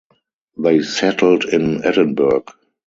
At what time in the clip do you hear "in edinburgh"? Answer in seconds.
1.45-2.45